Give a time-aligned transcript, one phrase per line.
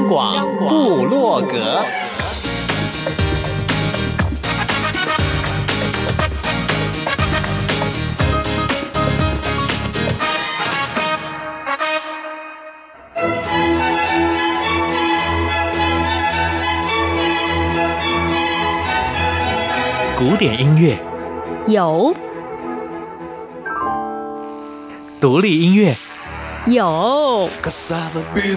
[0.00, 1.82] 央广布洛格，
[20.16, 20.98] 古典音乐。
[21.66, 22.14] 有，
[25.20, 25.94] 独立音乐。
[26.66, 27.48] 有。
[27.62, 28.56] 民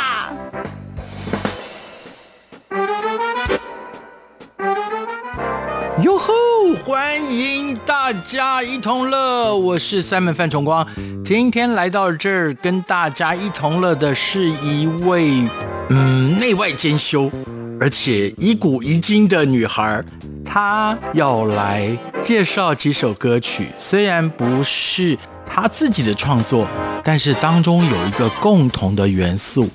[6.91, 10.85] 欢迎大家一同乐，我是 Simon 范崇光。
[11.23, 15.41] 今天来到这儿跟大家一同乐的是一位
[15.89, 17.31] 嗯内外兼修，
[17.79, 20.03] 而且一古一今的女孩。
[20.43, 26.67] 她要来介绍几首歌曲，虽然不是她自己的创作，
[27.05, 29.69] 但是当中有一个共同的元素，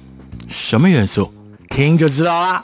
[0.50, 1.32] 什么元素？
[1.70, 2.62] 听就知道啦。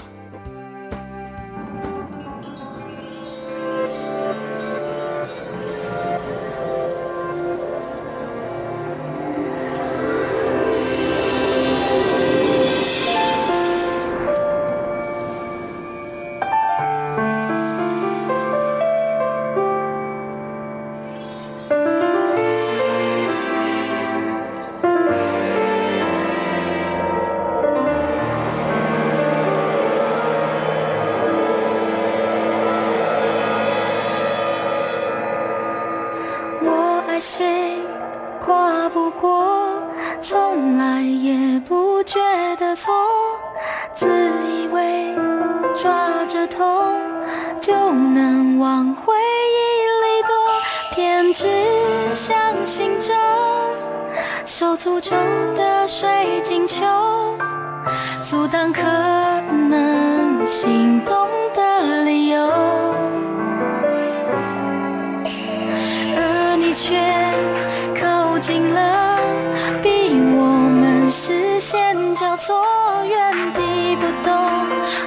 [72.44, 72.66] 坐，
[73.04, 74.34] 原地不动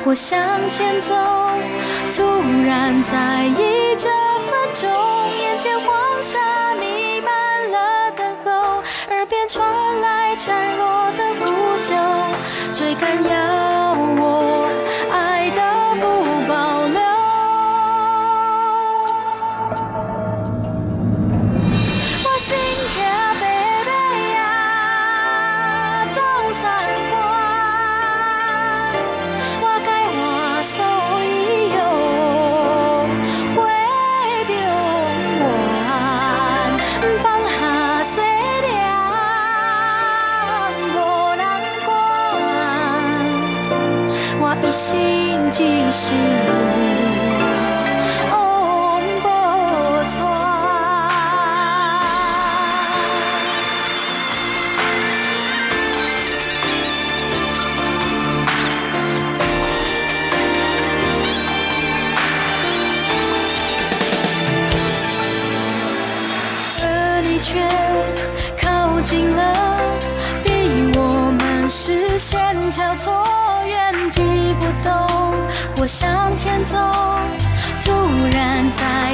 [0.06, 1.14] 我向前走。
[2.14, 2.24] 突
[2.66, 4.08] 然在意这
[4.48, 4.90] 分钟，
[5.38, 9.68] 眼前黄沙弥漫了等候，耳边传
[10.00, 10.48] 来孱
[10.78, 11.46] 弱的呼
[11.84, 11.94] 救，
[12.74, 13.22] 追赶
[45.56, 46.14] 心即是
[48.30, 49.26] 往不
[50.12, 50.14] 传。
[66.84, 66.86] 而
[67.24, 67.48] 你却
[68.62, 68.66] 靠
[69.06, 69.42] 近了，
[70.44, 70.50] 逼
[70.98, 71.00] 我
[71.40, 72.36] 们视线
[72.70, 73.45] 交错。
[75.88, 76.78] 向前走，
[77.84, 77.92] 突
[78.32, 79.14] 然在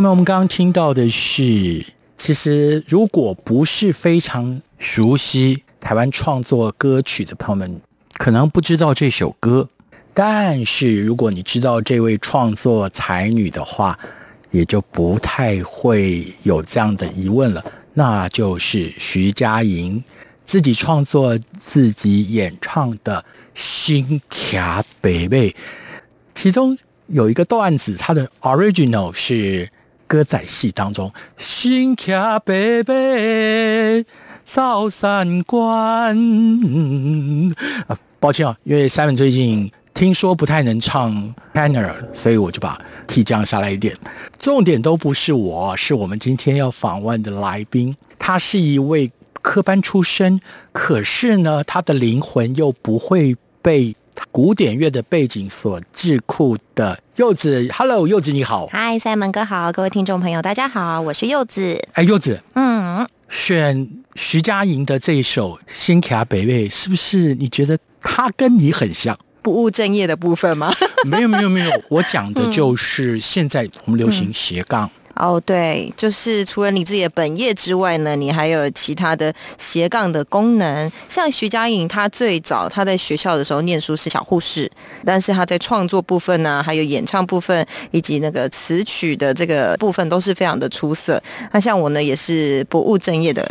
[0.00, 1.84] 朋友们，我们刚刚听到的是，
[2.16, 7.82] 其实如果不是非常熟悉台湾创作歌曲的朋友们，
[8.16, 9.68] 可能不知道这首歌。
[10.14, 13.98] 但是如果你知道这位创作才女的话，
[14.50, 17.62] 也就不太会有这样的疑问了。
[17.92, 20.02] 那就是徐佳莹
[20.42, 23.20] 自己创作、自己演唱的
[23.52, 25.50] 《新卡北北》，
[26.32, 29.70] 其中有一个段子，它的 original 是。
[30.10, 34.04] 歌仔戏当中，新卡贝贝
[34.44, 36.18] 照三关。
[37.86, 42.76] 啊，抱歉啊，因为 Simon 最近听说不太能唱 tenor，所以我就把
[43.06, 43.96] key 降下来一点。
[44.36, 47.96] 重点都不是我，是我们今天要访问的来宾。
[48.18, 50.40] 他是一位科班出身，
[50.72, 53.94] 可是呢，他的灵魂又不会被。
[54.30, 61.82] 古典乐的背景所智库的柚子，Hello，柚子你好，Hi，Simon 哥好，各位听众朋友大家好，我是柚子。
[61.94, 69.18] 哎，柚子，嗯，选徐佳莹的这一首《新卡北魏》，是不是你觉得他跟你很像？
[69.42, 70.70] 不务正业的部分吗？
[71.06, 74.88] 没有，没有，没有，我讲的就是现在我们流行斜杠。
[75.20, 80.90] 嗯哦，oh, 对，就是除了你自己的本业之外呢，你还有其他的斜杠的功能。
[81.08, 84.70] 像徐佳莹，她最早她在学校的时候念书是小护士，
[85.04, 91.22] 但是她在创作部分呢、啊，还有演唱部分以及那个词曲的这个部分都是非常的出色。
[91.52, 93.46] 那像我呢，也是不务正业的，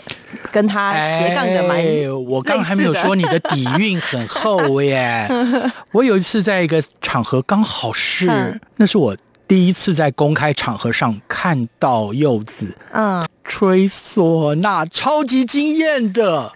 [0.51, 2.09] 跟她斜杠的蛮、哎。
[2.09, 5.27] 我刚还没有说你的底蕴很厚耶。
[5.93, 9.15] 我有一次在一个场合，刚好是，嗯、那是我。
[9.49, 16.53] 第一次在公开场合上看到柚子，嗯，吹唢呐，超级惊艳的。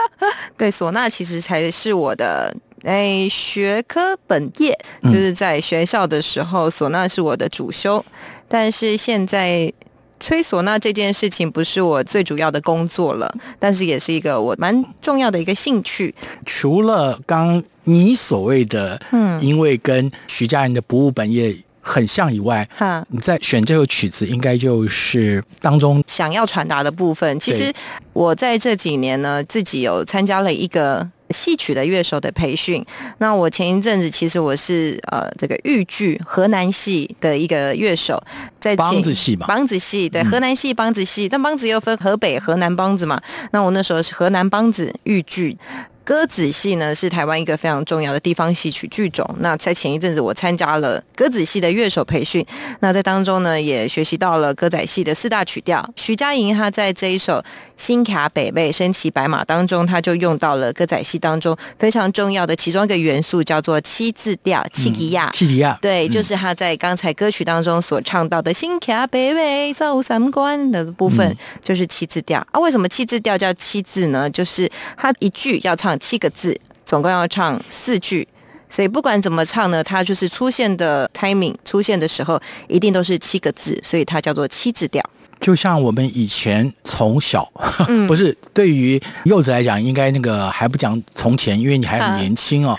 [0.54, 8.04] 对，唢呐其实才是我的哎学科本业，就是在学校的时候，唢呐是我的主修。
[8.46, 9.72] 但是现在
[10.20, 16.14] 吹唢呐这件事情不是我最主要的工作了，但是也是一个我蛮重要的一个兴趣。
[16.44, 21.56] 除了刚你所谓的，嗯，因为跟徐佳莹的不务本业。
[21.84, 27.38] 很像以外，哈，你在选这首曲子，应该就是当中想要传达的部分。
[27.38, 27.70] 其实
[28.14, 32.82] 我在这几年呢，自己有参加了一个戏曲的乐手的培训。
[33.18, 38.22] 那我前一阵子其实我是呃这个豫剧河南戏的一个乐手，
[38.58, 43.20] 在梆子戏嘛，梆子戏对，河南戏梆子戏，但梆子又分河北、河南梆子嘛。
[43.52, 45.58] 那我那时候是河南梆子豫剧。
[46.04, 49.26] 歌仔戏呢是台湾一个非常重要的地方戏曲剧种。
[49.40, 52.44] 那在前一阵子，我参加了歌仔戏的乐手培训。
[52.80, 55.82] 那在当中呢，也学习到了歌仔戏的四大曲调。
[55.96, 57.38] 徐佳莹她在这一首
[57.74, 64.62] 《新卡北北》身骑白马当中，她就用到了歌仔戏当中非常重要的其中一个元素，叫做七字调。
[64.74, 72.46] 七吉亚，七吉亚，对，就是她在刚才歌曲当中所唱到的《新卡北北走三关》的部分，就是七字调。
[72.52, 74.28] 啊，为什么七字调叫七字呢？
[74.28, 75.93] 就是它一句要唱。
[75.98, 78.26] 七个字，总共要唱四句，
[78.68, 85.02] 所以不管怎么唱呢，它就是出现的 timing 出现的时候，一定都是七个字，所以它叫做七字调。
[85.40, 87.46] 就像我们以前从小，
[87.88, 92.74] 嗯、 不是对于柚子来讲，应该那个还不讲从前，因为你还很年轻哦。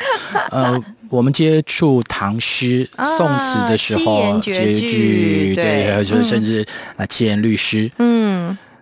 [0.50, 6.66] 啊、 呃，我们接触唐诗、宋词的时候，绝句，对，对就是甚至
[6.98, 8.35] 啊七言律诗，嗯。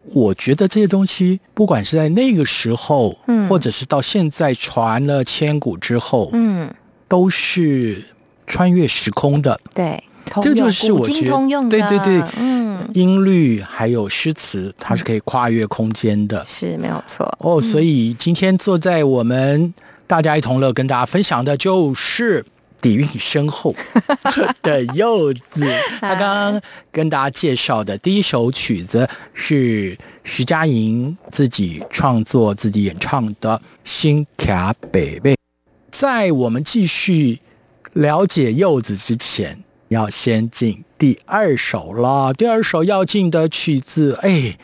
[0.05, 6.69] 我觉得这些东西，不管是在那个时候，嗯，或者是到现在传了千古之后，嗯，
[7.07, 8.03] 都是
[8.45, 9.59] 穿越时空的。
[9.73, 10.03] 对，
[10.41, 17.61] 这就是我觉得通用的，对对对，嗯，音律还有诗词，它是可以跨越空间的，是没有错哦。
[17.61, 19.73] 所以今天坐在我们
[20.05, 22.45] 大家一同乐跟大家分享的就是。
[22.83, 23.73] 底蕴深厚
[24.61, 25.65] 的柚子，
[26.01, 26.19] 他刚
[26.51, 26.61] 刚
[26.91, 35.31] 跟大家介绍的第一首曲子是徐佳莹自己创作、自己演唱的《新卡北贝》。
[35.89, 37.39] 在我们继续
[37.93, 39.57] 了解柚子之前，
[39.93, 42.33] 要先进第二首了。
[42.33, 44.57] 第二首要进的曲子，哎。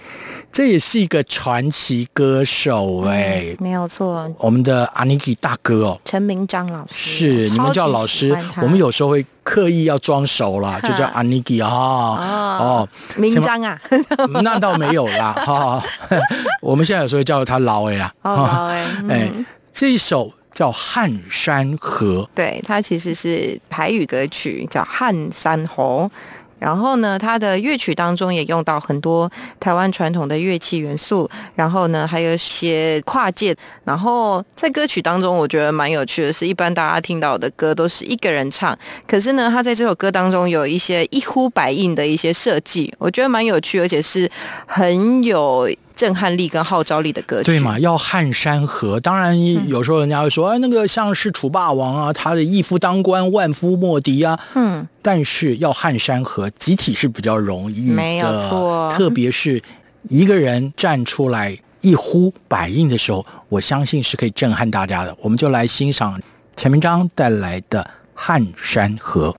[0.52, 13.80] 这也是一个传奇歌手哎、嗯，没有错，我们的阿尼基大哥哦，陈明章老师是你们叫老师，我们有时候会刻意要装熟啦，就叫阿尼基啊哦，明章啊，
[14.44, 15.84] 那倒没有啦哈、哦，
[16.64, 26.10] 我们现在有时候叫他老哎啦，哦、老哎，哎、嗯，这一首叫《汉山河》，对，它其实是台语歌曲，叫《汉山河》。
[26.60, 33.56] 然后呢，它的乐曲当中也用到很多台湾传统的乐器元素，然后呢，还有一些跨界。
[33.86, 38.78] 然后在歌曲当中，我觉得蛮有趣的是，一般大家听到的歌都是一个人唱，
[39.08, 44.30] 可是呢，他在这首歌当中有一些一呼百应的一些设计，我觉得蛮有趣，而且是
[44.68, 45.70] 很有。
[46.00, 47.78] 震撼力跟号召力的歌曲，对嘛？
[47.78, 49.38] 要撼山河，当然
[49.68, 54.40] 有时候人家会说，哎、嗯，那个像是楚霸王啊，他的一夫当关，万夫莫敌啊。
[54.56, 58.90] 嗯，但是要撼山河，集体是比较容易的，没有错。
[58.96, 59.62] 特别是
[60.04, 65.14] 一个人站出来一呼百应的时候，我相信是可以震撼大家的。
[65.20, 66.22] 我们就来欣赏
[66.56, 67.82] 钱明章带来的
[68.16, 69.36] 《撼山河》。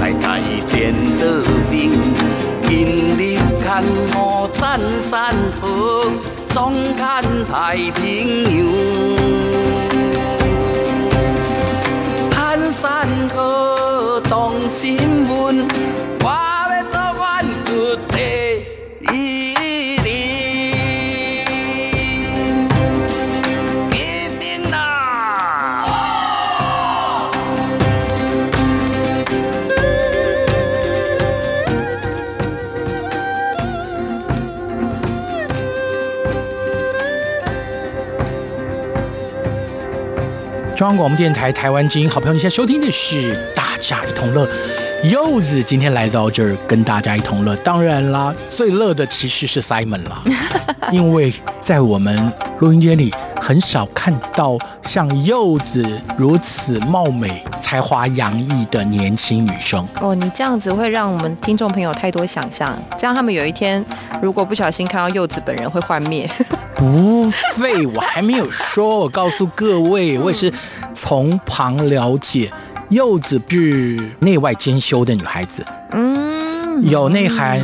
[0.00, 1.24] 来家颠倒
[1.70, 1.90] 兵，
[2.62, 2.70] 今
[3.16, 3.82] 日看
[4.14, 6.10] 我战山河，
[6.52, 8.58] 终看太平洋。
[12.30, 15.66] 汉山河动心魂，
[40.82, 44.44] 中央广播电台台湾之音，好朋友，你现在收听的是《大家一同乐》。
[45.12, 50.24] 柚子今天来到这儿跟大家一同乐，当然啦，最乐的其实是 Simon 啦，
[50.90, 55.84] 因为在我们录音间里很少看到像柚子
[56.16, 59.84] 如此貌美、才华洋溢的年轻女生。
[60.00, 63.84] 哦，你这样子会让我们听众朋友太多想象，这样他们有一天
[64.22, 66.30] 如果不小心看到柚子本人会幻灭。
[66.78, 69.00] 不废，我还没有说。
[69.00, 70.52] 我告诉各位，我也是
[70.94, 72.50] 从旁了解，
[72.90, 76.11] 柚子是内外兼修的女孩子，嗯，
[76.82, 77.58] 有内涵，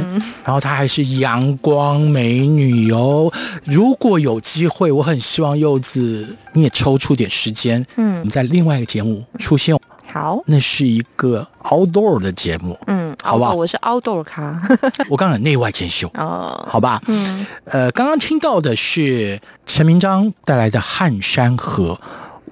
[0.45, 3.33] 然后她还是阳光美女哦。
[3.65, 9.77] 如果有机会，我很希望柚子你也抽出点时间，嗯，我们在另外一个节目出现。
[10.11, 13.53] 好，那是一个 outdoor 的节目，嗯，好不好？
[13.53, 14.59] 我是 outdoor 咖，
[15.11, 21.93] 我刚刚内外兼修哦，好吧，嗯，呃，刚刚听到的是陈明章带来的《汉山河》，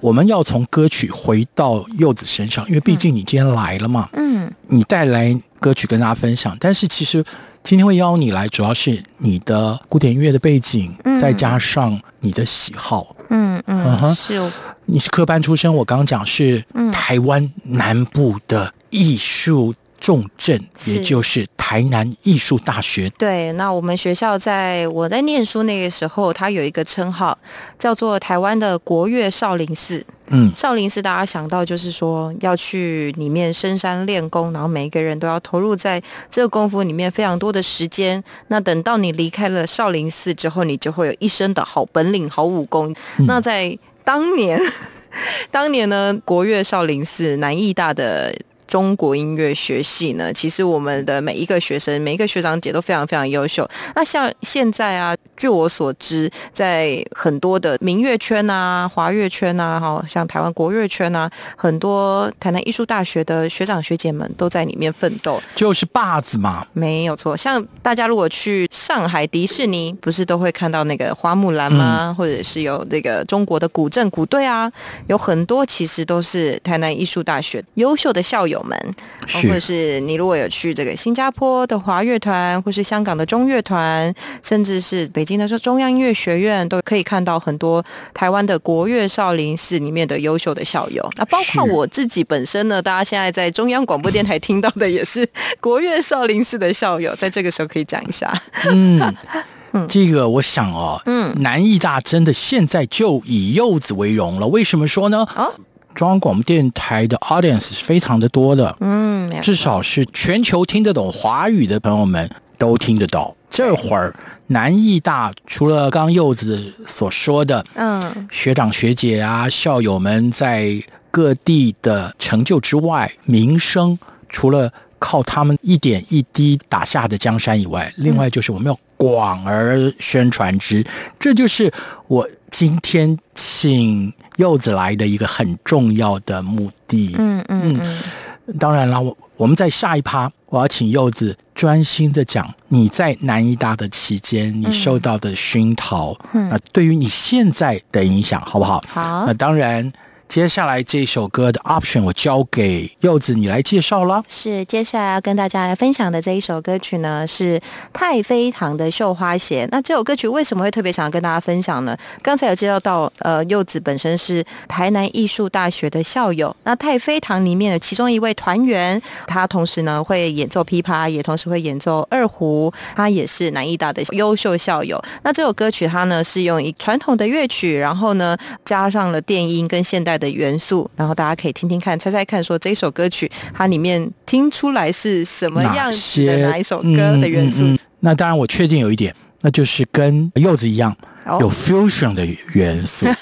[0.01, 6.55] 我们要从歌曲回到柚子身上，因为毕竟你今天来了嘛，嗯，你带来歌曲跟大家分享。
[6.59, 7.23] 但是其实
[7.63, 11.19] 今天会邀你来，主要是你的古典音乐的背景，嗯。
[11.19, 13.15] 再加上你的喜好。
[13.29, 14.15] 嗯嗯嗯哼。
[14.15, 14.51] 是。
[14.85, 19.73] 你是科班出身，我刚刚讲是台湾南部的艺术
[20.07, 23.09] 重镇，也就是台南艺术大学。
[23.17, 27.37] 对，那我们学校在我在念书那个时候，它有一个称号
[27.77, 30.01] 叫做台湾的国乐少林寺。
[30.29, 38.23] 嗯，少林寺大家想到就是说要去里面深山练功，然后每一个人都要投入在这个功夫里面非常多的时间。
[38.47, 42.95] 那等到你离开了少林寺之后，你就会有一身的好本领、好武功。
[43.27, 44.57] 那在当年，
[45.51, 48.33] 当年呢，国乐少林寺南艺大的。
[48.67, 53.67] 中国音乐学系呢，其实我们的每一个学生、每一个学长姐都非常非常优秀。
[53.95, 66.67] 那像现在啊，据我所知，在很多的民乐圈啊、华乐圈啊，哈，像台湾国乐圈啊，很多台南艺术大学的学长学姐们都在里面奋斗，就是霸子嘛。
[66.73, 67.37] 没有错。
[67.37, 72.09] 像大家如果去上海迪士尼，不是都会看到那个花木兰吗？
[72.09, 74.69] 嗯、或者是有这个中国的古镇古队啊，
[75.07, 78.57] 有很多其实都是台南艺术大学优秀的校友。
[78.67, 78.95] 们，
[79.33, 84.13] 或者是你如果有去这个新加坡的华乐团，或是香港的中乐团，
[84.43, 91.07] 甚至是北京的说中央音乐学院，都可以看到很多台湾的国乐少林寺里面的优秀的校友。
[91.17, 95.27] 那包括我自己本身呢，大家现在在中央广播电台听到的也是
[95.59, 98.33] 国乐少林寺的校友，在这个时候可以讲一下。
[98.71, 99.15] 嗯，
[99.89, 104.47] 这个我想哦，嗯，南艺大真的现在就以柚子为荣了。
[104.47, 105.27] 为什么说呢？
[105.35, 105.53] 哦
[105.95, 113.33] 中央广播电台的 audience 是非常的多的，嗯，至少是全球听得懂华语的朋友们都听得到。
[113.49, 114.13] 这会儿
[114.47, 130.85] 南艺大除了刚柚子所说的，嗯，学长学姐啊，校友们在各地的成就之外，名声除了靠他们一点一滴打下的江山以外，另外就是我们要广而宣传之，
[131.17, 131.71] 这就是
[132.07, 137.15] 我今天请柚子来的一个很重要的目的。
[137.17, 148.83] 嗯嗯嗯，当然了，我我们在下一趴，我要请柚子专心的讲你在南医大的期间你受到的熏陶，嗯，那对于你现在的影响，好不好？
[148.87, 149.25] 好。
[149.25, 149.91] 那当然。
[150.27, 154.23] 接下来这首歌的 option 我交给柚子你来介绍了。
[154.27, 157.59] 是，接下来要跟大家来分享的这一首歌曲呢，是
[157.93, 159.65] 太妃糖的《绣花鞋》。
[159.71, 161.97] 那这首歌曲为什么会特别想要跟大家分享呢？
[162.21, 166.53] 刚才有介绍到，呃，柚子本身是台南艺术大学的校友。
[166.63, 175.01] 那太妃糖里面的其中一位团员，他同时呢会演奏琵琶，也同时会演奏二胡，他也是南艺大的优秀校友。
[175.23, 187.63] 那这首歌曲它呢是用一传统的乐曲，然后呢加上了电音跟现代的元素，然后大家可以听听看，猜猜看，说这首歌曲它里面听出来是什么样子的哪，一首歌的元素？
[187.63, 193.05] 嗯嗯嗯、那当然，我确定有一点，那就是跟柚子一样、哦、有 fusion 的元素。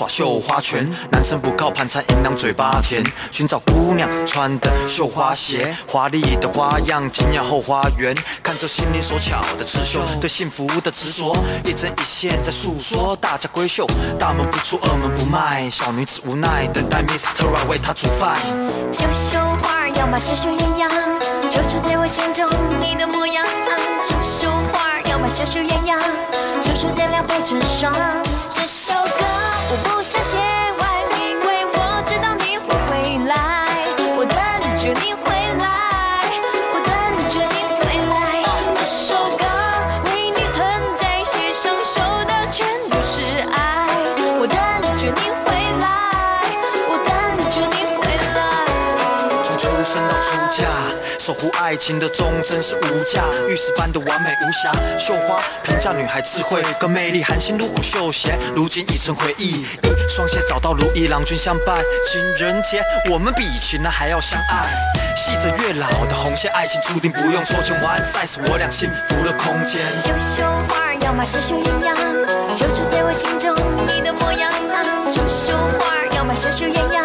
[0.00, 11.36] 耍绣花拳，男生不靠盘缠银两嘴巴甜，寻找姑娘穿的绣花鞋，华丽的花样惊艳后花园，看着心灵手巧的刺绣，对幸福的执着，
[11.66, 13.86] 一针一线在诉说，大家闺秀，
[14.18, 17.44] 大门不出二门不迈，小女子无奈等待 Mr.
[17.44, 18.38] Right 为她煮饭。
[18.90, 20.88] 绣绣花儿要嘛绣绣鸳鸯，
[21.52, 22.48] 绣出在我心中
[22.80, 23.44] 你的模样。
[24.08, 26.00] 绣绣花儿要嘛绣绣鸳鸯，
[26.64, 27.92] 绣出在两会成双。
[29.72, 30.69] 我不想写
[51.30, 54.72] 守护爱情的忠贞是无价，玉石般的完美无瑕。
[54.98, 59.64] 绣花评价女孩智慧跟魅力，含辛茹苦绣鞋，如今已成回忆。
[59.84, 61.78] 一双鞋找到如意，郎君相伴。
[62.10, 64.66] 情人节，我们比情人还要相爱。
[65.16, 69.80] 系着月老的红线，爱情注定不用抽签完赛，是我俩幸福的空间。
[70.02, 71.94] 绣绣花要嘛绣绣鸳鸯，
[72.58, 73.54] 绣出在我心中
[73.86, 74.50] 你的模样。
[75.06, 77.04] 绣绣花要嘛绣绣鸳鸯，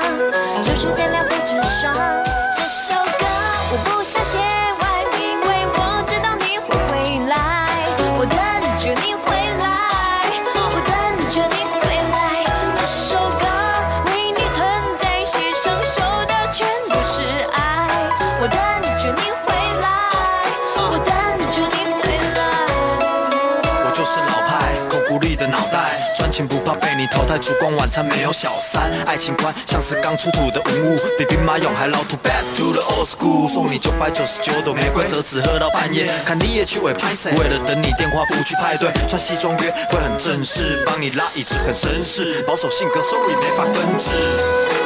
[27.06, 32.18] 你淘汰，烛光晚餐没有小三，爱情观像是刚出土的文物，比兵马俑还老土。
[32.24, 37.32] Back to the old school，送你九百九十九朵玫瑰，折纸喝到半夜，看你也去尾拍谁？
[37.34, 44.85] 为了等你电话不去派对，穿西装约会很正式，帮你拉椅子很绅士，保守性格 sorry 没法根治。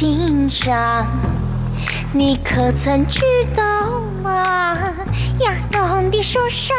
[0.00, 1.04] 心上，
[2.10, 3.20] 你可曾知
[3.54, 4.74] 道吗？
[5.40, 6.74] 呀，冬的树上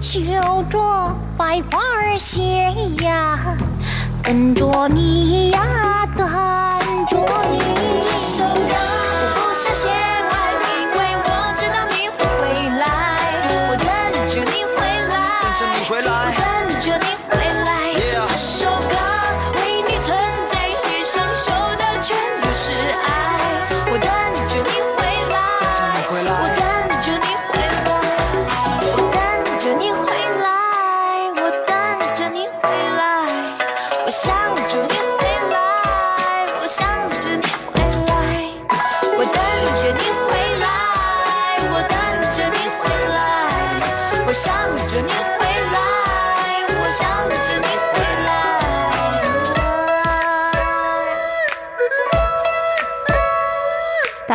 [0.00, 0.22] 绣
[0.70, 3.38] 着白花儿鞋呀，
[4.22, 6.26] 等着你呀，等
[7.10, 7.18] 着
[7.52, 7.58] 你。
[8.00, 8.74] 这首歌
[9.34, 9.90] 不想写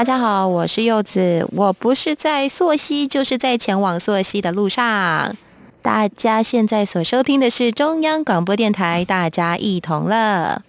[0.02, 5.38] 大家好，我是柚子，我不是在溯溪，就是在前往溯溪的路上。
[5.84, 10.64] 大家现在所收听的是中央广播电台，大家一同乐。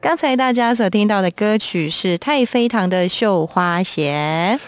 [0.00, 4.60] 刚才大家所听到的歌曲是太妃糖的《绣花鞋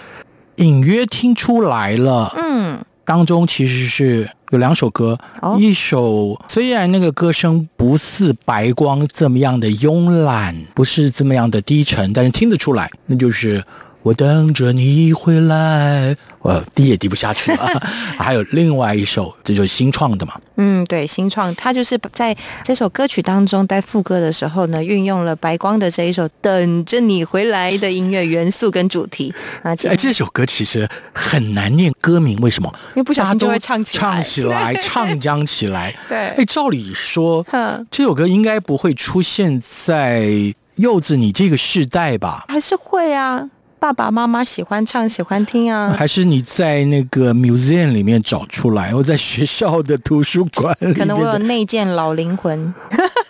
[0.56, 2.32] 隐约听出来了》。
[2.40, 13.64] 嗯，当中其实是有两首歌，哦一首虽然那个歌声不似白光这么样的慵懒，不是这么样的低沉，但是听得出来，那就是
[14.02, 17.68] 我等着你回来，我低也低不下去了。
[18.18, 32.72] 还有另外一首，这就是新创的嘛，嗯，对，新创，它就是在这首歌曲当中，在副歌的时候呢，运用了白光的这一首《等着你回来》的音乐元素跟主题啊，其哎，这首歌其实很难念歌名，为什么？
[32.90, 35.94] 因为不小心就会唱起来唱起来， 唱将起来。
[36.08, 42.44] 对哎，照理说哼，这首歌应该不会出现在柚子你这个世代吧？
[42.48, 43.48] 还是会啊，
[43.82, 45.92] 爸爸妈妈喜欢唱，喜欢听啊。
[45.98, 50.94] 还是你在那个 museum 里面找出来，我在学校的图书馆里？
[50.94, 52.72] 可能我有内建老灵魂，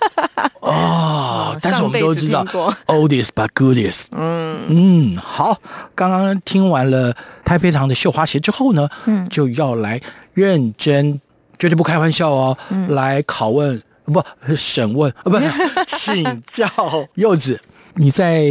[0.61, 2.45] 哦，但是我们都知道
[2.88, 4.09] oldest but goodest。
[4.11, 5.57] 嗯嗯，好，
[5.95, 9.99] 刚刚听完了太妃糖的绣花鞋之后呢，嗯，就要来
[10.35, 11.19] 认真，
[11.59, 12.59] 绝对不开玩笑哦，
[12.91, 14.23] 来拷问不
[14.55, 15.41] 审问啊，不
[15.88, 16.69] 请教
[17.15, 17.59] 柚子，
[17.95, 18.43] 你在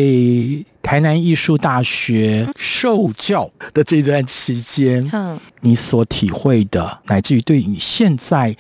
[0.82, 8.56] 台南艺术大学受教的这段期间，嗯，你所体会的，乃至于对你现在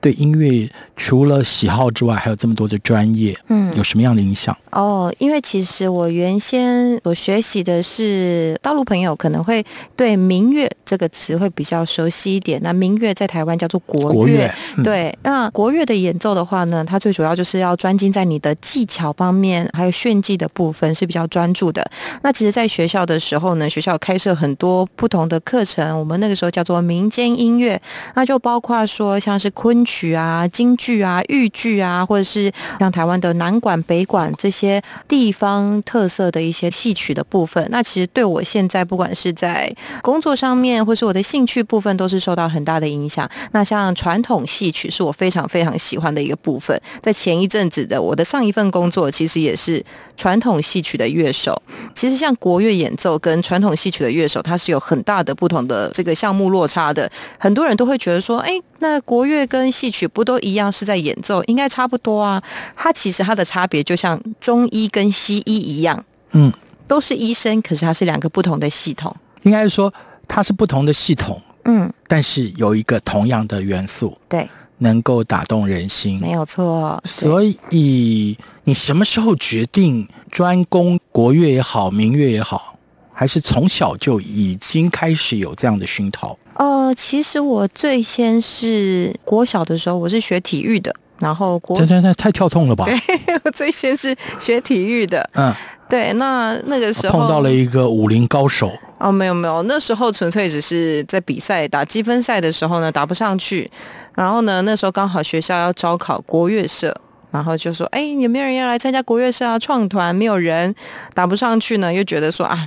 [0.00, 4.56] 对音乐除了喜好之外，还有这么多的专业，嗯，有什么样的影响？
[4.70, 9.64] 哦，因为其实我原先我学习的是大陆朋友可能会
[9.96, 12.60] 对民乐这个词会比较熟悉一点。
[12.62, 15.18] 那民乐在台湾叫做国乐，国乐嗯对。
[15.22, 21.84] 那国乐的演奏的话呢，它最主要就是要专精在你的技巧方面，还有炫技的部分是比较专注的。
[22.22, 27.80] 那其实，在学校的时候呢，学校开设很多不同的课程，我们那个时候叫做民间音乐，
[28.14, 37.66] 那就包括说像是昆曲啊、京剧啊、豫剧啊，或者是像台湾的南管、北管这些地方特色的一些戏曲的部分。
[37.70, 43.28] 那其实对我现在不管是在工作上面，或是我的兴趣部分，都是受到很大的影响。
[43.50, 46.80] 那像传统戏曲是我非常非常喜欢的一个部分。
[47.02, 49.84] 在前一阵子的我的上一份工作，其实也是
[50.16, 51.60] 传统戏曲的乐手。
[51.94, 57.10] 其实像国乐演奏跟传统戏曲的乐手，它是有很大的不同的这个项目落差的。
[57.38, 62.42] 很多人都会觉得说，哎，那国乐跟戏曲不都一样是在演奏，应该差不多啊？
[62.76, 66.52] 它其实它的差别就像中医跟西医一样，嗯，
[66.86, 69.14] 都是医生，可是它是两个不同的系统。
[69.44, 69.90] 应该是说
[70.28, 77.02] 它是不同的系统，嗯，但是有一个同样的元素，对，能够打动人心，没有错。
[77.06, 82.76] 所以你什么时候决定专攻国乐也好，民乐也好，
[83.20, 86.34] 还是从小就已经开始有这样的熏陶？
[86.54, 92.86] 呃，其实我最先是国小的时候，我是学体育的，然后国这这这太跳痛了吧？
[92.86, 92.98] 对，
[93.44, 95.28] 我最先是学体育的。
[95.34, 95.54] 嗯，
[95.86, 98.72] 对，那那个时候碰到了一个武林高手。
[98.98, 103.70] 哦，没有没有，那时候纯粹只是在比赛打积分赛的时候呢，打不上去。
[104.14, 106.96] 然后呢，那时候刚好学校要招考国乐社，
[107.30, 109.58] 然后就说：“哎，有没有人要来参加国乐社啊？
[109.58, 110.74] 创团没有人，
[111.12, 112.66] 打不上去呢，又觉得说啊，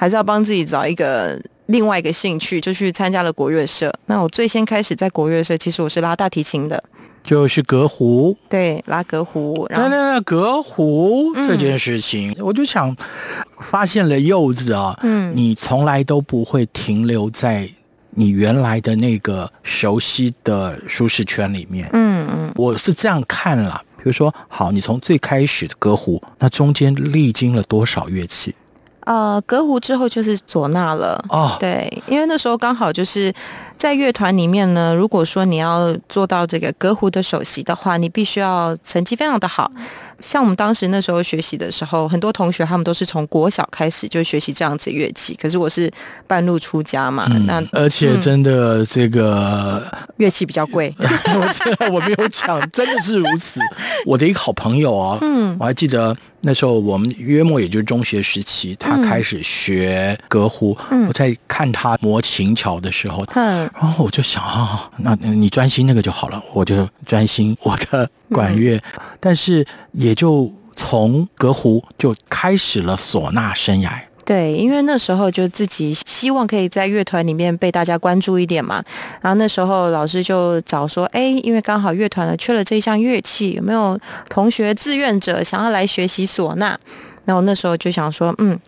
[0.00, 3.94] 还是要帮自己找一个另外一个兴趣，就去参加了国乐社。
[4.06, 6.82] 那我最先开始在国乐社，其实我是拉大提琴的。”
[7.22, 9.68] 就是隔胡，对，拉隔胡。
[9.68, 12.96] 那那那隔胡这件事情，嗯、我就想
[13.60, 17.68] 发现了柚子啊，嗯，你从来都不会停留在
[18.12, 23.78] 你原来的那个熟悉的舒适圈里面，嗯嗯，我是这样看了。
[23.98, 28.54] 比如说，好，你从最开始的革胡，那中间历经了多少乐器？
[29.06, 31.24] 呃，隔湖之后就是唢呐了。
[31.28, 33.32] 哦，对，因为那时候刚好就是。
[33.80, 39.72] 在乐团里面呢，如果说你要做到这个革胡的首席的话，你必须要成绩非常的好。
[40.20, 45.90] 像我们当时那时候学习的时候，很多同学他们都是从国小开始就学习这样子乐器，可是我是
[46.26, 47.26] 半路出家嘛。
[47.30, 53.60] 嗯、那而且真的这个、嗯、乐器比较贵，我我没有讲，真的是如此。
[54.04, 60.76] 我的一个好朋友啊， 嗯，我还记得那时候我们约莫也就是中学时期，他开始学革胡。
[60.90, 63.69] 嗯、我在看他磨琴桥的时候，嗯。
[63.74, 68.76] 然后我就想啊，那你专心那个就好了，我就专心我的管乐。
[68.76, 68.82] 嗯、
[69.18, 73.90] 但是也就从隔湖就开始了唢呐生涯。
[74.26, 78.82] 对，因为那时候就自己希望可以在乐团里面被大家关注一点嘛。
[79.20, 86.78] 然后那时候老师就找说，哎，因为刚好乐团呢缺了这一项乐器，有没有同学志愿者想要来学习唢呐？
[87.24, 88.58] 然后那时候就想说，嗯。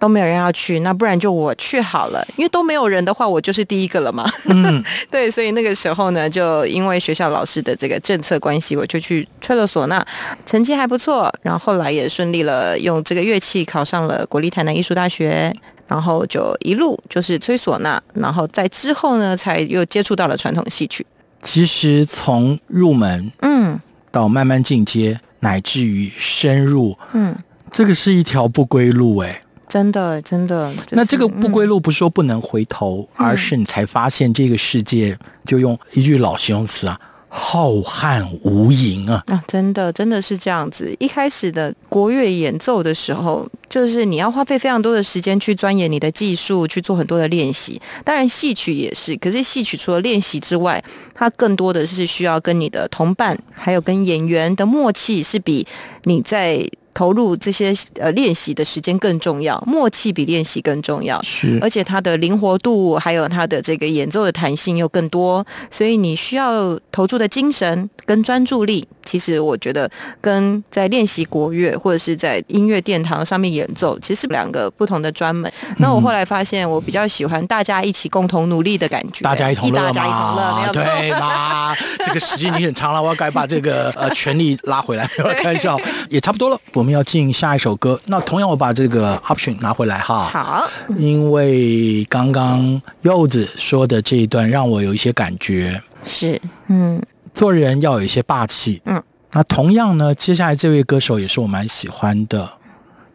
[0.00, 2.26] 都没有人要去，那不然就我去好了。
[2.36, 4.28] 因为都没有人的话，我就是第一个了嘛。
[4.48, 10.02] 嗯， 对，所以那个时候呢，就因为学校老师的这个政策关系，我就去吹了唢呐，
[10.46, 11.32] 成绩还不错。
[11.42, 15.54] 然后后来也顺利了，用这个乐器考上了国立台南艺术大学，
[15.86, 18.02] 然后就一路就是吹唢呐。
[18.14, 21.06] 然后在之后呢，才又接触到了传统戏曲。
[21.42, 23.78] 其实从入门，嗯，
[24.10, 27.36] 到慢慢进阶，乃至于深入，嗯，
[27.70, 29.42] 这个是一条不归路，哎。
[29.70, 30.74] 真的，真的。
[30.74, 39.22] 就是、那这个不归路不是说不能回头，嗯、而是你才发现这个世界，就用一句老形容词啊，浩瀚无垠啊！
[39.28, 40.92] 啊，真的，真的是这样子。
[40.98, 47.80] 一开始的国乐演奏的时候，就是你要花费非常多的时间去钻研你的技术，去做很多的练习。
[48.04, 49.16] 当然，戏曲也是。
[49.18, 50.82] 可是戏曲除了练习之外，
[51.14, 55.64] 它更多的是需要跟你的同伴，还有跟演员的默契，是比
[56.02, 56.68] 你在。
[57.00, 61.18] 投入这些呃练习的时间更重要，默契比练习更重要。
[61.22, 75.52] 是，而且它的灵活度还有它的这个演奏的弹性又更多，所以你需要投注的精神跟专注力，其实我觉得跟在练习国乐或者是在音乐殿堂上面演奏，其实是两个不同的专门。
[75.68, 81.74] 嗯、那我后来发现，我比较喜欢大家一起共同努力的感觉，大家一同乐嘛，对吗？
[82.06, 85.04] 这个时间你很长了，我要该把这个呃权力拉回来，
[85.38, 85.76] 开玩笑，
[86.08, 86.56] 也差不多了。
[86.74, 90.30] 我们要进下一首歌，那同样我把这个 option 拿回来哈。
[90.32, 95.82] 好，因为刚刚柚子说的这一段让我有一些感觉。
[96.04, 98.80] 是，嗯，做人要有一些霸气。
[98.84, 102.48] 嗯，那同样呢，接下来这位歌手也是我蛮喜欢的，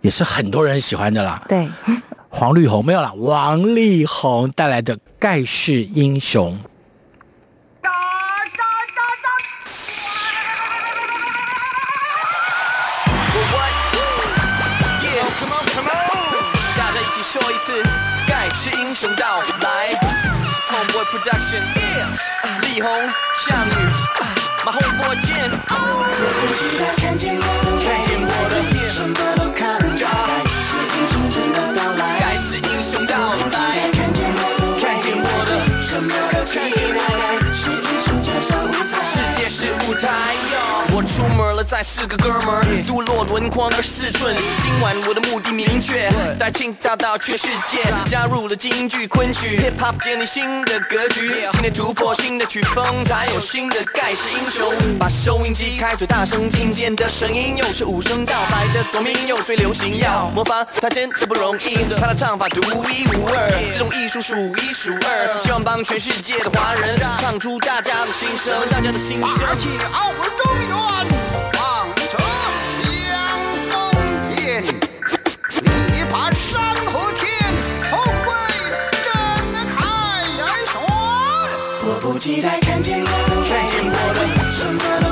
[0.01, 1.41] 也是很多人喜欢的啦。
[1.47, 1.69] 对，
[2.30, 6.58] 黄绿红没有啦，王力宏带来的《盖世英雄》。
[17.28, 17.84] 说一次，
[18.25, 20.04] 盖世英雄到来
[20.69, 21.69] ，Homeboy Productions，
[22.62, 22.89] 力宏、
[23.45, 23.69] 项羽，
[24.65, 27.43] 马后波剑，迫不及待看见我，
[27.84, 28.54] 看见我的，
[28.89, 30.32] 什么都看不着，盖
[30.63, 31.94] 世英雄真的到来，
[41.75, 44.33] 门了，载四个哥们儿，镀鉼轮框二十四寸。
[44.63, 46.09] 今晚我的目的明确，
[46.39, 51.29] 带庆大到全世界，加入了京剧昆曲，hip hop 建立新的格局。
[51.51, 54.71] 今天突破新的曲风，才有新的盖世英雄。
[54.97, 65.41] 把收音机开最大声，听见的声音又是五声道白的国民又最流行，要模仿他真的不容易，他的唱法独一无二，这种艺术数一数二。
[65.41, 69.29] 希望帮全世界的华人唱出大家的心声，大家的心声。
[69.45, 70.85] 而且奥尔中有。
[70.85, 71.24] 望
[82.15, 83.08] 不及待看见我，
[83.43, 85.04] 看见我的，什么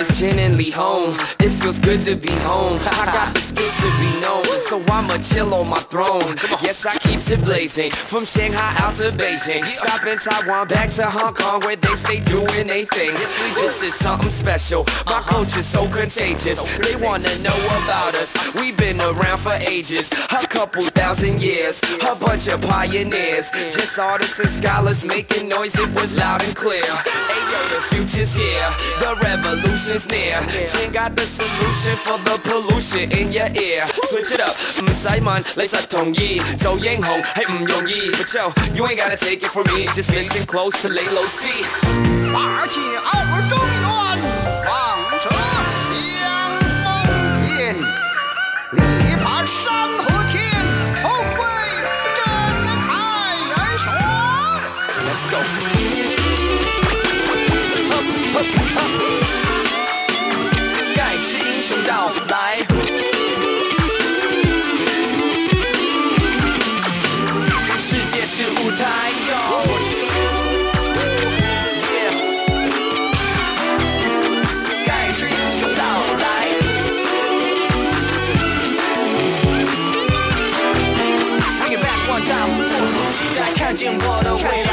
[0.00, 0.38] it's Jen
[0.72, 1.14] home.
[1.40, 2.78] It feels good to be home.
[2.80, 6.36] I got the skills to be known, so I'ma chill on my throne.
[6.62, 9.64] Yes, I keep it blazing from Shanghai out to Beijing.
[9.64, 13.12] Stop in Taiwan, back to Hong Kong, where they stay doing they thing.
[13.14, 14.86] This is something special.
[15.06, 16.58] My culture's so contagious.
[16.78, 18.54] They wanna know about us.
[18.54, 21.82] We've been around for ages, a couple thousand years.
[22.02, 25.76] A bunch of pioneers, just artists and scholars making noise.
[25.76, 26.84] It was loud and clear.
[26.84, 29.10] Hey yo, the future's here, the
[29.89, 30.39] revolution's near.
[30.65, 33.85] Jin got the solution for the pollution in your ear.
[34.09, 38.11] Switch it up, 唔使问，你实同意做英雄系唔容易。
[38.11, 41.65] But yo, you ain't gotta take it from me, just listen close to lay low see.
[42.33, 43.85] 八戒二中原，
[44.65, 44.69] 望
[45.19, 45.29] 着
[46.21, 46.23] 阳
[46.83, 46.85] 风
[47.47, 47.53] 烟，
[48.71, 48.79] 力
[49.23, 49.63] 拔山
[49.97, 50.33] 河天，
[51.03, 51.05] 后
[51.39, 51.41] 为
[52.15, 52.17] 真
[52.85, 52.87] 开
[53.49, 53.83] 元玄。
[55.05, 55.37] Let's go.
[58.35, 58.39] 盖
[61.22, 62.56] 世英雄到来，
[67.78, 68.80] 世界是舞台。
[74.86, 75.82] 盖世英雄到
[76.18, 76.24] 来
[81.60, 82.52] ，Bring it back one time，
[83.12, 84.68] 期待看见我的未来。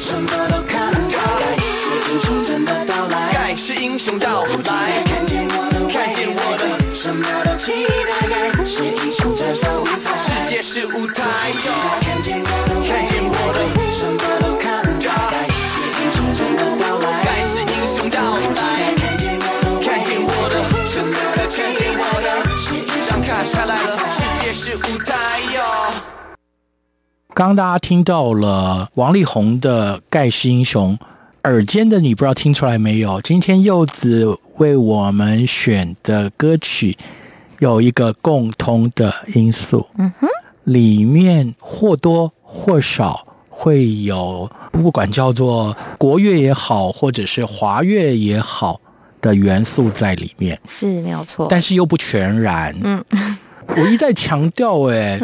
[0.00, 1.16] 什么都看不到，
[1.74, 1.82] 是
[2.12, 3.32] 英雄真的到来。
[3.32, 5.26] 盖世英雄到来，看
[6.14, 7.72] 见我的看见我的什么都期
[8.06, 10.16] 待，是英雄站上舞台。
[10.16, 11.24] 世界是舞台。
[12.00, 13.58] 看见我的看见我的
[13.90, 15.10] 什么都看不到，
[15.58, 17.24] 是英雄真的到来。
[17.24, 20.54] 盖世英雄到来，看见我的看见我的
[20.86, 22.26] 什么都看见我的，
[22.60, 25.14] 是英让雄看下来了，世界是舞台
[25.56, 25.58] 哟。
[27.34, 30.96] 刚刚大家听到了王力宏的《盖世英雄》，
[31.42, 33.20] 耳尖的你不知道听出来没有？
[33.20, 36.96] 今天柚子为我们选的歌曲
[37.58, 40.26] 有一个共通的因素，嗯哼，
[40.64, 48.80] 里面或多或少会有不管叫做国乐也好，或者是华乐也好
[49.20, 51.46] 的元素在里面，是没有错。
[51.48, 53.04] 但是又不全然，嗯。
[53.66, 55.18] 我一再强调，哎，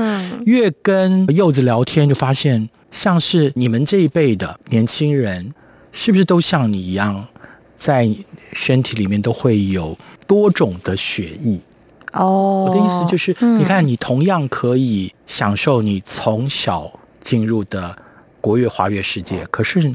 [0.46, 5.52] 越跟柚子聊天，就发现像是你们这一辈的年轻人，
[5.92, 7.26] 是不是都像你一样，
[7.76, 8.08] 在
[8.52, 11.60] 身体里面都会有多种的血液？
[12.12, 16.90] 哦，我的意思就是，你看，你同样可以享受你从小
[17.22, 17.96] 进入的
[18.40, 19.94] 国乐、华乐世界，可是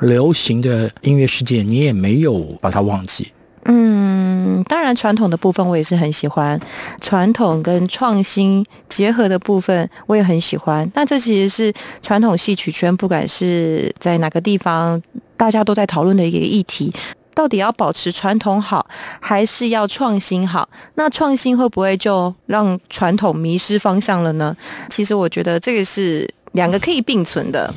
[0.00, 3.28] 流行的音乐世界，你也没有把它忘记。
[3.66, 6.58] 嗯，当然，传统的部分我也是很喜欢，
[7.00, 10.90] 传统跟创新结合的部分我也很喜欢。
[10.96, 15.00] 那这其实是传统戏曲圈，不管是在哪个地方，
[15.36, 16.92] 大家都在讨论的一个议题：
[17.34, 18.86] 到底要保持传统好，
[19.20, 20.68] 还是要创新好？
[20.94, 24.56] 那创新会不会就让传统迷失方向了呢？
[24.90, 27.72] 其实我觉得这个是两个可以并存的，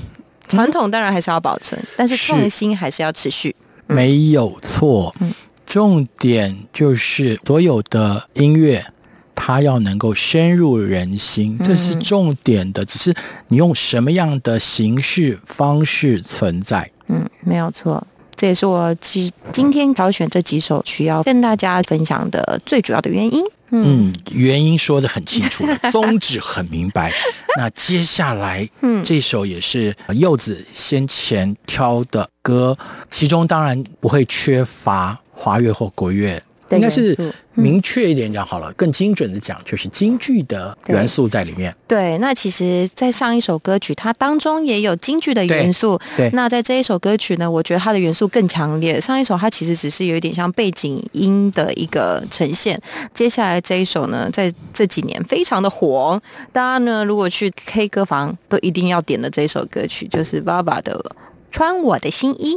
[0.47, 3.55] 传统当然还是要保存，但是创新还是要持续。
[3.87, 5.15] 没有错。
[5.19, 5.33] 嗯。
[5.65, 8.85] 重点就是所有的音乐，
[9.33, 12.85] 它要能够深入人心，这是重点的。
[12.85, 13.11] 只是
[13.47, 18.05] 你用什么样的形式方式存在，嗯，没有错。
[18.35, 23.43] 这也是我其实今天挑选这几首需要跟大家分享的最主要的原因。
[23.71, 27.11] 嗯，原因说得很清楚了， 宗旨很明白。
[27.57, 32.77] 那接下来，嗯，这首也是柚子先前挑的歌，
[33.09, 35.19] 其中当然不会缺乏。
[35.37, 37.15] 华乐或国乐，应该是
[37.53, 41.75] 明确一点讲好了，嗯、更精准的讲，就是京剧的元素在里面。
[41.87, 45.97] 对，对，那其实，在上一首歌曲，它当中也有京剧的元素。
[46.17, 48.99] 对，对，那在这一首歌曲呢，我觉得它的元素更强烈。
[48.99, 52.81] 上一首它其实只是有一点像背景音的一个呈现。
[53.13, 60.93] 接下来这一首呢，在这几年非常的火，大家呢如果去 K 歌房都一定要点的这一首歌曲，就是爸爸的
[61.51, 62.55] 《穿我的新衣》。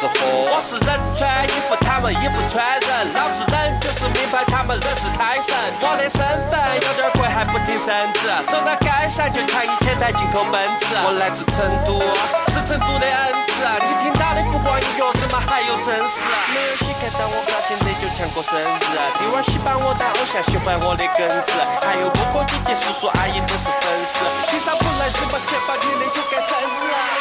[0.00, 5.52] 我是人穿衣服，他们衣服穿人，老子人就是名牌，他们人是胎神。
[5.76, 10.96] 我的身份有点贵，还不听身子，走到街上就抢一千台进口奔驰。
[11.04, 12.00] 我来自成都，
[12.48, 16.24] 是成都的恩赐，你听到的不光有乐子嘛，还有真实。
[16.48, 21.52] 没有谁看到我高兴的就抢过生日，弟娃儿喜欢我当偶像，喜欢我的耿直，
[21.84, 24.16] 还有哥哥姐姐叔叔阿姨都是粉丝，
[24.48, 27.19] 欣赏不来就把钱包给你就该生日。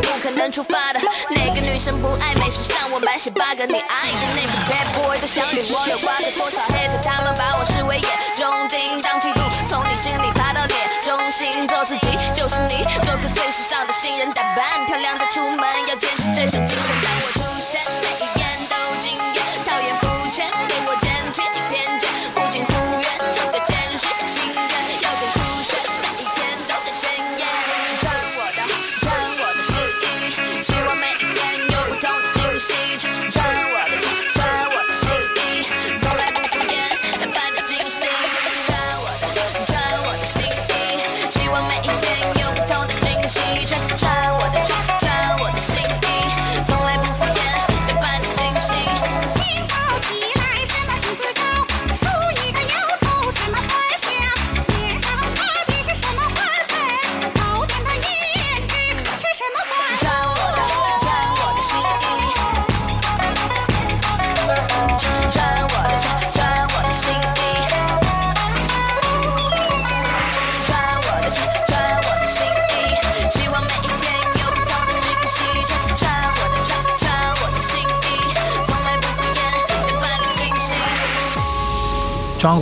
[0.00, 1.00] 不可能出发的。
[1.30, 2.50] 哪个女生不爱美？
[2.50, 6.30] 时尚我满血八个你爱的那个 bad boy 都想与我有瓜葛。
[6.36, 17.11] 多少 hater 他们把我视为眼中钉，当嫉妒从你心里爬到脸中心，做自己就是你，做个最时尚的新人，打扮漂亮再出门，要坚持这种精神。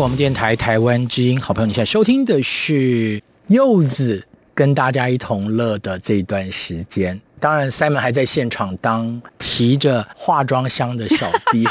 [0.00, 7.20] 广播电台台湾之音，好朋友，你现在收听的是柚子跟大家一同乐的这段时间。
[7.38, 11.68] 当然，Simon 还在现场当提着化妆箱的小 弟，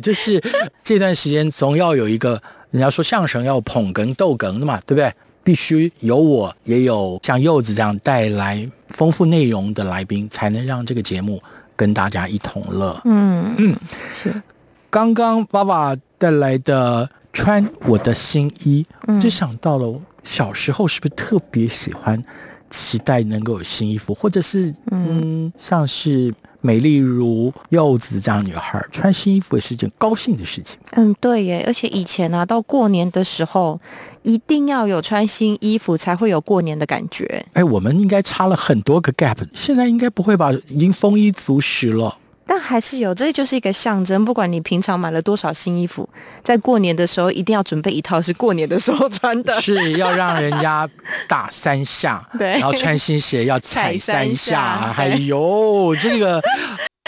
[0.00, 0.40] 就是
[0.84, 2.40] 这段时间总要有一个
[2.70, 5.12] 人家说相声要捧哏逗哏的嘛，对不对？
[5.42, 11.42] 必须有我，也有像柚子这样带来丰富内容的来宾，才能让这个节目
[11.74, 13.00] 跟大家一同乐。
[13.06, 13.76] 嗯嗯，
[14.14, 14.40] 是
[14.88, 18.84] 刚刚爸爸带来的穿我的新衣，
[19.20, 22.22] 就想到了小时候是不是特别喜欢
[22.68, 30.78] 期待能够有新衣服，或者是嗯，像是美丽如柚子这样女孩穿新衣服也是一件高兴的事情。
[30.92, 33.80] 嗯，对耶，而且以前啊，到过年的时候，
[34.22, 37.46] 一定要有穿新衣服才会有过年的感觉。
[37.54, 40.52] 哎，我们应该差了很多个 gap，现在应该不会吧？
[40.68, 42.18] 已经丰衣足食了。
[42.52, 44.24] 但还是有，这就是一个象征。
[44.24, 46.08] 不管你平常买了多少新衣服，
[46.42, 50.88] 在过年的时候一定要准备一套是过年的时候穿的，是要让人家
[51.28, 56.42] 打三下， 对然后穿新鞋要 踩三下，哎呦，这个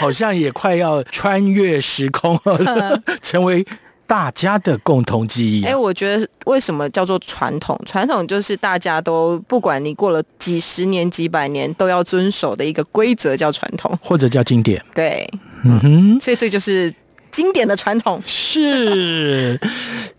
[0.01, 3.65] 好像也快要穿越时空了， 成为
[4.13, 5.65] 大家的共同记忆。
[5.65, 7.75] 哎，我觉得为什么叫做传统？
[7.83, 13.91] 传统就是大家都不管你过了几十年、几百年，都要遵守的一个规则，叫传统。
[14.03, 14.79] 或者叫经典。
[14.93, 15.27] 对，
[15.63, 16.93] 嗯哼，所以这就是
[17.31, 18.21] 经典的传统。
[18.23, 19.59] 是。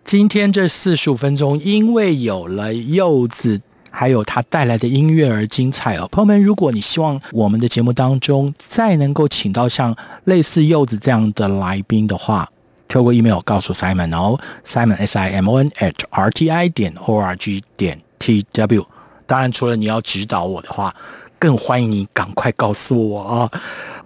[0.03, 3.61] 今天这四十五分钟，因为有了柚子。
[3.97, 12.49] 还有他带来的音乐而精彩哦，朋友们，如果你希望我们的节目当中再能够请到像类似柚子这样的来宾的话，
[12.89, 17.19] 透过 email 告诉 Simon 哦，Simon S I M O N at R T I 点 O
[17.21, 18.87] R G 点 TW。
[19.27, 20.95] 当然，除了你要指导我的话，
[21.39, 23.51] 更欢迎你赶快告诉我啊！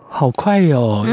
[0.08, 1.06] 好快哟、哦！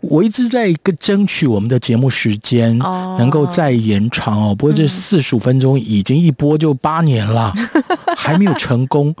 [0.00, 7.52] 我一直在跟争取我们的节目时间能够再延长哦，不过这四十五分钟已经一播就八年了，
[8.16, 9.14] 还没有成功，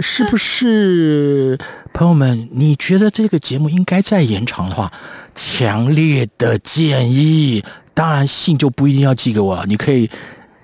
[0.00, 1.58] 是不是？
[1.92, 4.92] 朋友们，你觉得这个节目应该再延长的话，
[5.34, 10.08] 强烈的建议，当然信就不一定要寄给我，你可以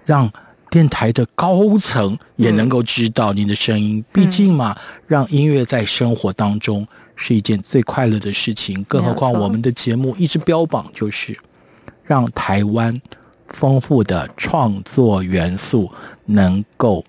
[0.04, 0.30] 让
[0.70, 4.76] 电台的高层也能够知道你的声音，毕竟嘛，
[5.06, 6.86] 让音乐在生活当中。
[7.14, 11.38] 是一件最快乐的事情，更何况我们的节目一直标榜就是
[12.04, 13.00] 让台湾
[13.48, 15.90] 丰富的创作元素
[16.26, 17.04] 能够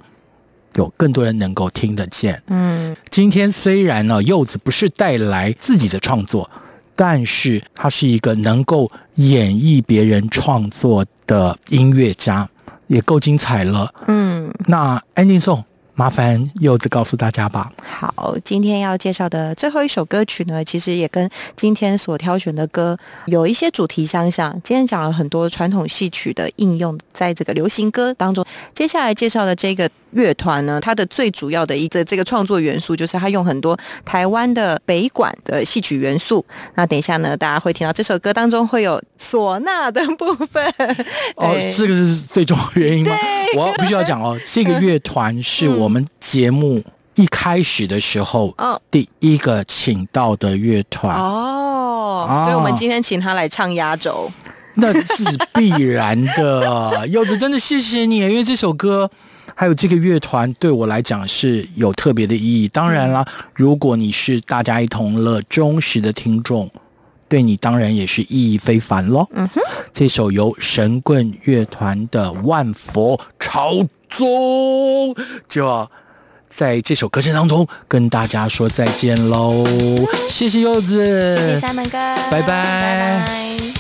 [0.76, 2.42] 有更多人能够听得见。
[2.48, 6.50] 嗯，今天虽然呢，柚子不是带来自己的创作，
[6.96, 12.50] 但是他是一个能够演绎别人创作的音乐家，
[12.88, 13.94] 也够精彩了。
[14.08, 15.64] 嗯，那安静颂。
[15.96, 17.72] 麻烦柚子告诉大家吧。
[17.86, 24.52] 好，今天要介绍的最后一首歌曲呢，其实也跟今天所挑选的歌有一些主题相像。
[24.64, 28.44] 今天讲了很多传统戏曲的应用在这个流行歌当中。
[28.74, 36.44] 接下来介绍的这个乐团呢，它的最主要的一个这个创作元素就是它用很多台湾的北管的戏曲元素。
[36.74, 40.64] 那等一下呢，大家会听到这首歌当中会有唢呐的部分。
[41.36, 43.16] 哦， 这个是最重要的原因吗？
[43.56, 46.84] 我必须要讲哦，这个乐团是我们节目
[47.16, 48.56] 一开始的时候，
[48.90, 54.32] 第一个请到的乐团哦，所以我们今天请他来唱压轴，
[54.76, 55.24] 那是
[55.54, 57.08] 必然的。
[57.10, 59.10] 柚子真的谢谢你，因为这首歌
[59.56, 62.68] 还有这个乐团对我来讲是有特别的意义。
[62.68, 63.24] 当然啦，
[63.54, 66.68] 如果你是大家一同乐忠实的听众，
[67.30, 69.28] 对你当然也是意义非凡喽。
[69.34, 69.62] 嗯哼，
[69.92, 73.86] 这首由神棍乐团的《万佛朝
[74.18, 75.14] 宗》
[75.48, 75.90] 就要
[76.48, 79.66] 在这首歌声当中跟大家说再见喽。
[80.30, 81.98] 谢谢柚子，谢谢三门哥，
[82.30, 82.42] 拜拜。
[82.42, 83.73] 拜拜。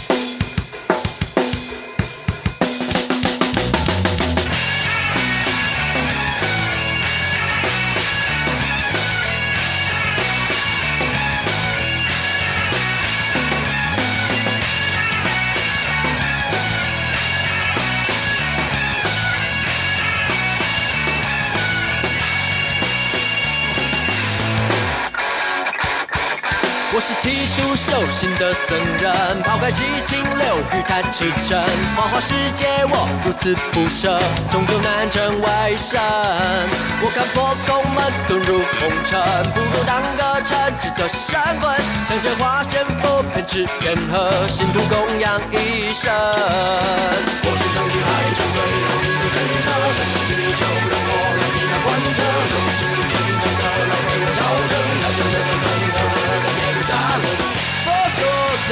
[27.94, 29.14] 修行的僧人，
[29.44, 31.62] 抛开七情六欲贪痴嗔，
[31.96, 34.18] 花花世界我如此不舍，
[34.50, 36.02] 终究难成为神。
[36.02, 39.22] 我看破空门遁入红尘，
[39.54, 41.70] 不如当个称职的神棍，
[42.10, 46.10] 向着化身佛偏执偏和，信徒供养一生。
[46.10, 55.83] 我是长与海，长随后一路神车，神龙见你就让我来替他观测，用心经营真的来为我调整，要真正的。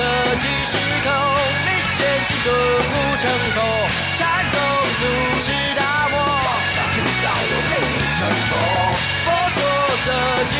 [0.01, 0.73] 设计时
[1.03, 1.07] 空，
[1.61, 2.91] 你显性顿悟
[3.21, 3.57] 成佛，
[4.17, 4.57] 禅宗
[4.97, 5.01] 祖
[5.45, 5.47] 师
[5.77, 6.15] 大魔，
[6.73, 8.51] 下天道我陪你成佛。
[9.25, 9.57] 佛说
[10.03, 10.07] 色
[10.49, 10.53] 即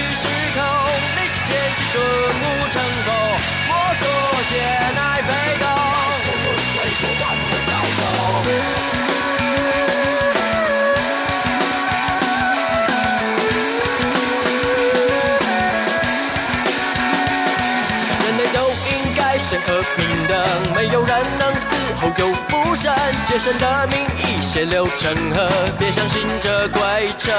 [23.32, 27.32] 借神的名义血流成河，别相信这鬼扯。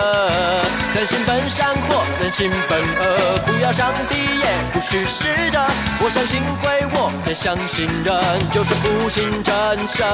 [0.95, 5.63] 人心本善或人心本恶，不要上帝也不许试着。
[6.01, 8.15] 我相信鬼，我也相信人，
[8.55, 9.53] 就是不信真
[9.87, 10.09] 神。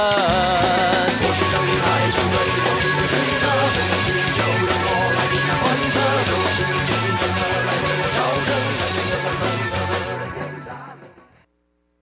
[1.22, 4.47] 我是上帝，爱上最后一个神。